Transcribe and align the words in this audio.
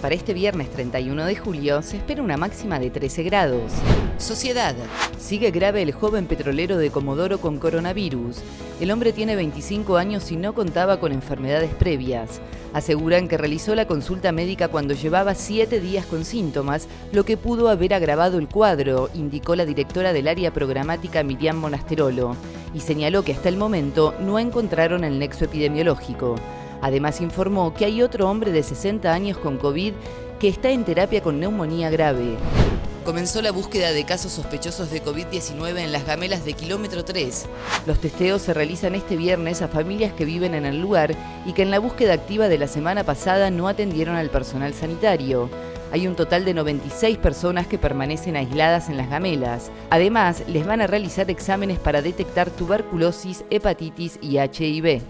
Para 0.00 0.14
este 0.14 0.32
viernes 0.32 0.70
31 0.70 1.24
de 1.24 1.34
julio 1.34 1.82
se 1.82 1.96
espera 1.96 2.22
una 2.22 2.36
máxima 2.36 2.78
de 2.78 2.88
13 2.88 3.24
grados. 3.24 3.72
Sociedad. 4.16 4.76
Sigue 5.18 5.50
grave 5.50 5.82
el 5.82 5.90
joven 5.90 6.26
petrolero 6.26 6.78
de 6.78 6.90
Comodoro 6.90 7.40
con 7.40 7.58
coronavirus. 7.58 8.36
El 8.80 8.92
hombre 8.92 9.12
tiene 9.12 9.34
25 9.34 9.96
años 9.96 10.30
y 10.30 10.36
no 10.36 10.54
contaba 10.54 11.00
con 11.00 11.10
enfermedades 11.10 11.74
previas. 11.74 12.40
Aseguran 12.72 13.26
que 13.26 13.38
realizó 13.38 13.74
la 13.74 13.88
consulta 13.88 14.30
médica 14.30 14.68
cuando 14.68 14.94
llevaba 14.94 15.34
7 15.34 15.80
días 15.80 16.06
con 16.06 16.24
síntomas, 16.24 16.86
lo 17.10 17.24
que 17.24 17.36
pudo 17.36 17.68
haber 17.68 17.92
agravado 17.92 18.38
el 18.38 18.48
cuadro, 18.48 19.10
indicó 19.14 19.56
la 19.56 19.66
directora 19.66 20.12
del 20.12 20.28
área 20.28 20.52
programática 20.52 21.24
Miriam 21.24 21.56
Monasterolo, 21.56 22.36
y 22.72 22.80
señaló 22.80 23.24
que 23.24 23.32
hasta 23.32 23.48
el 23.48 23.56
momento 23.56 24.14
no 24.20 24.38
encontraron 24.38 25.02
el 25.02 25.18
nexo 25.18 25.46
epidemiológico. 25.46 26.36
Además 26.80 27.20
informó 27.20 27.74
que 27.74 27.84
hay 27.84 28.02
otro 28.02 28.28
hombre 28.30 28.52
de 28.52 28.62
60 28.62 29.12
años 29.12 29.38
con 29.38 29.58
COVID 29.58 29.94
que 30.38 30.48
está 30.48 30.70
en 30.70 30.84
terapia 30.84 31.22
con 31.22 31.40
neumonía 31.40 31.90
grave. 31.90 32.36
Comenzó 33.04 33.40
la 33.40 33.52
búsqueda 33.52 33.92
de 33.92 34.04
casos 34.04 34.32
sospechosos 34.32 34.90
de 34.90 35.02
COVID-19 35.02 35.78
en 35.78 35.92
las 35.92 36.06
gamelas 36.06 36.44
de 36.44 36.52
kilómetro 36.52 37.06
3. 37.06 37.46
Los 37.86 38.00
testeos 38.00 38.42
se 38.42 38.52
realizan 38.52 38.94
este 38.94 39.16
viernes 39.16 39.62
a 39.62 39.68
familias 39.68 40.12
que 40.12 40.26
viven 40.26 40.54
en 40.54 40.66
el 40.66 40.78
lugar 40.78 41.16
y 41.46 41.54
que 41.54 41.62
en 41.62 41.70
la 41.70 41.78
búsqueda 41.78 42.12
activa 42.12 42.48
de 42.48 42.58
la 42.58 42.68
semana 42.68 43.04
pasada 43.04 43.50
no 43.50 43.66
atendieron 43.66 44.16
al 44.16 44.28
personal 44.28 44.74
sanitario. 44.74 45.48
Hay 45.90 46.06
un 46.06 46.16
total 46.16 46.44
de 46.44 46.52
96 46.52 47.16
personas 47.16 47.66
que 47.66 47.78
permanecen 47.78 48.36
aisladas 48.36 48.90
en 48.90 48.98
las 48.98 49.08
gamelas. 49.08 49.70
Además, 49.88 50.42
les 50.46 50.66
van 50.66 50.82
a 50.82 50.86
realizar 50.86 51.30
exámenes 51.30 51.78
para 51.78 52.02
detectar 52.02 52.50
tuberculosis, 52.50 53.42
hepatitis 53.48 54.18
y 54.20 54.36
HIV 54.36 55.00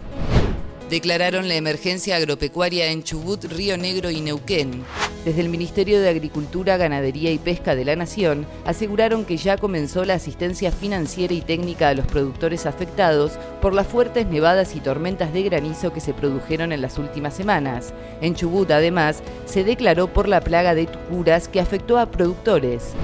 declararon 0.90 1.48
la 1.48 1.54
emergencia 1.54 2.16
agropecuaria 2.16 2.90
en 2.90 3.02
Chubut, 3.02 3.44
Río 3.44 3.76
Negro 3.76 4.10
y 4.10 4.20
Neuquén. 4.20 4.82
Desde 5.24 5.42
el 5.42 5.48
Ministerio 5.48 6.00
de 6.00 6.08
Agricultura, 6.08 6.76
Ganadería 6.76 7.30
y 7.30 7.38
Pesca 7.38 7.74
de 7.74 7.84
la 7.84 7.96
Nación 7.96 8.46
aseguraron 8.64 9.24
que 9.24 9.36
ya 9.36 9.58
comenzó 9.58 10.04
la 10.04 10.14
asistencia 10.14 10.72
financiera 10.72 11.34
y 11.34 11.42
técnica 11.42 11.88
a 11.88 11.94
los 11.94 12.06
productores 12.06 12.64
afectados 12.64 13.32
por 13.60 13.74
las 13.74 13.86
fuertes 13.86 14.26
nevadas 14.26 14.74
y 14.74 14.80
tormentas 14.80 15.32
de 15.32 15.42
granizo 15.42 15.92
que 15.92 16.00
se 16.00 16.14
produjeron 16.14 16.72
en 16.72 16.80
las 16.80 16.98
últimas 16.98 17.34
semanas. 17.34 17.92
En 18.22 18.34
Chubut, 18.34 18.70
además, 18.70 19.22
se 19.44 19.64
declaró 19.64 20.12
por 20.12 20.28
la 20.28 20.40
plaga 20.40 20.74
de 20.74 20.86
tucuras 20.86 21.48
que 21.48 21.60
afectó 21.60 21.98
a 21.98 22.10
productores 22.10 22.94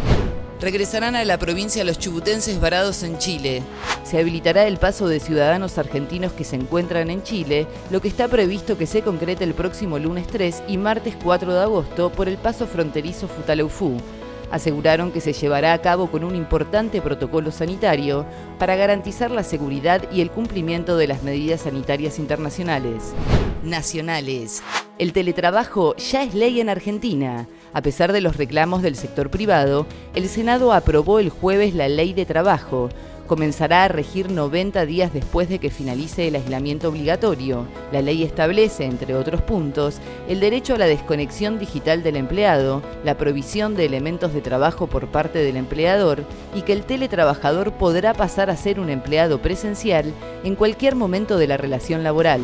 regresarán 0.64 1.14
a 1.14 1.26
la 1.26 1.38
provincia 1.38 1.84
los 1.84 1.98
chubutenses 1.98 2.58
varados 2.58 3.02
en 3.02 3.18
Chile. 3.18 3.62
Se 4.02 4.18
habilitará 4.18 4.66
el 4.66 4.78
paso 4.78 5.08
de 5.08 5.20
ciudadanos 5.20 5.76
argentinos 5.76 6.32
que 6.32 6.44
se 6.44 6.56
encuentran 6.56 7.10
en 7.10 7.22
Chile, 7.22 7.66
lo 7.90 8.00
que 8.00 8.08
está 8.08 8.28
previsto 8.28 8.78
que 8.78 8.86
se 8.86 9.02
concrete 9.02 9.44
el 9.44 9.52
próximo 9.52 9.98
lunes 9.98 10.26
3 10.26 10.62
y 10.66 10.78
martes 10.78 11.16
4 11.22 11.52
de 11.52 11.60
agosto 11.60 12.10
por 12.10 12.28
el 12.28 12.38
paso 12.38 12.66
fronterizo 12.66 13.28
Futaleufú. 13.28 13.98
Aseguraron 14.50 15.12
que 15.12 15.20
se 15.20 15.34
llevará 15.34 15.74
a 15.74 15.82
cabo 15.82 16.10
con 16.10 16.24
un 16.24 16.34
importante 16.34 17.02
protocolo 17.02 17.50
sanitario 17.52 18.24
para 18.58 18.74
garantizar 18.74 19.30
la 19.30 19.42
seguridad 19.42 20.10
y 20.10 20.22
el 20.22 20.30
cumplimiento 20.30 20.96
de 20.96 21.08
las 21.08 21.22
medidas 21.22 21.60
sanitarias 21.62 22.18
internacionales. 22.18 23.12
Nacionales. 23.62 24.62
El 24.96 25.12
teletrabajo 25.12 25.96
ya 25.96 26.22
es 26.22 26.34
ley 26.34 26.60
en 26.60 26.68
Argentina. 26.68 27.48
A 27.72 27.82
pesar 27.82 28.12
de 28.12 28.20
los 28.20 28.36
reclamos 28.36 28.80
del 28.80 28.94
sector 28.94 29.28
privado, 29.28 29.86
el 30.14 30.28
Senado 30.28 30.72
aprobó 30.72 31.18
el 31.18 31.30
jueves 31.30 31.74
la 31.74 31.88
ley 31.88 32.12
de 32.12 32.24
trabajo. 32.24 32.90
Comenzará 33.26 33.82
a 33.82 33.88
regir 33.88 34.30
90 34.30 34.86
días 34.86 35.12
después 35.12 35.48
de 35.48 35.58
que 35.58 35.70
finalice 35.70 36.28
el 36.28 36.36
aislamiento 36.36 36.90
obligatorio. 36.90 37.66
La 37.90 38.02
ley 38.02 38.22
establece, 38.22 38.84
entre 38.84 39.16
otros 39.16 39.42
puntos, 39.42 39.96
el 40.28 40.38
derecho 40.38 40.76
a 40.76 40.78
la 40.78 40.86
desconexión 40.86 41.58
digital 41.58 42.04
del 42.04 42.14
empleado, 42.14 42.80
la 43.02 43.16
provisión 43.16 43.74
de 43.74 43.86
elementos 43.86 44.32
de 44.32 44.42
trabajo 44.42 44.86
por 44.86 45.08
parte 45.08 45.40
del 45.40 45.56
empleador 45.56 46.24
y 46.54 46.62
que 46.62 46.72
el 46.72 46.84
teletrabajador 46.84 47.72
podrá 47.72 48.14
pasar 48.14 48.48
a 48.48 48.56
ser 48.56 48.78
un 48.78 48.90
empleado 48.90 49.42
presencial 49.42 50.12
en 50.44 50.54
cualquier 50.54 50.94
momento 50.94 51.36
de 51.36 51.48
la 51.48 51.56
relación 51.56 52.04
laboral. 52.04 52.42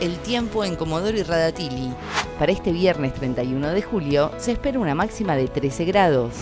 El 0.00 0.16
tiempo 0.18 0.64
en 0.64 0.76
Comodoro 0.76 1.16
y 1.16 1.22
Radatili. 1.22 1.90
Para 2.38 2.52
este 2.52 2.70
viernes 2.72 3.14
31 3.14 3.70
de 3.70 3.80
julio 3.80 4.30
se 4.36 4.52
espera 4.52 4.78
una 4.78 4.94
máxima 4.94 5.34
de 5.36 5.48
13 5.48 5.86
grados. 5.86 6.34